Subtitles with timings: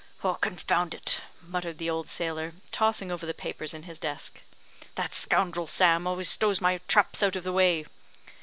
[0.23, 4.41] "Confound it!" muttered the old sailor, tossing over the papers in his desk;
[4.95, 7.85] "that scoundrel, Sam, always stows my traps out of the way."